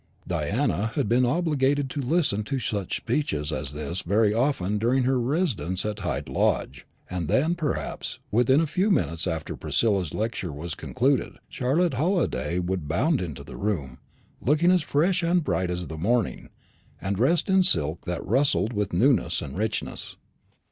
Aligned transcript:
Diana 0.25 0.93
had 0.95 1.07
been 1.07 1.25
obliged 1.25 1.91
to 1.91 2.01
listen 2.01 2.43
to 2.45 2.57
such 2.57 2.97
speeches 2.97 3.53
as 3.53 3.73
this 3.73 4.01
very 4.01 4.33
often 4.33 4.79
during 4.79 5.03
her 5.03 5.19
first 5.19 5.29
residence 5.29 5.85
at 5.85 5.99
Hyde 5.99 6.27
Lodge, 6.27 6.87
and 7.07 7.27
then, 7.27 7.53
perhaps, 7.53 8.17
within 8.31 8.59
a 8.61 8.65
few 8.65 8.89
minutes 8.89 9.27
after 9.27 9.55
Priscilla's 9.55 10.11
lecture 10.15 10.51
was 10.51 10.73
concluded, 10.73 11.33
Charlotte 11.49 11.93
Halliday 11.93 12.57
would 12.57 12.87
bound 12.87 13.21
into 13.21 13.43
the 13.43 13.57
room, 13.57 13.99
looking 14.41 14.71
as 14.71 14.81
fresh 14.81 15.21
and 15.21 15.43
bright 15.43 15.69
as 15.69 15.85
the 15.85 15.99
morning, 15.99 16.49
and 16.99 17.17
dressed 17.17 17.47
in 17.47 17.61
silk 17.61 18.05
that 18.05 18.25
rustled 18.25 18.73
with 18.73 18.93
newness 18.93 19.39
and 19.39 19.55
richness. 19.55 20.17